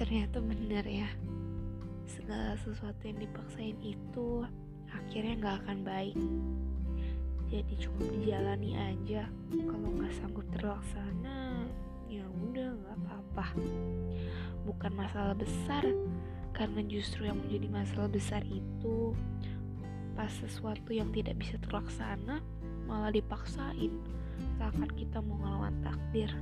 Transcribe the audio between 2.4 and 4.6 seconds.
sesuatu yang dipaksain itu